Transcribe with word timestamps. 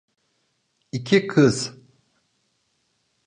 İki 0.91 1.27
kız. 1.27 1.77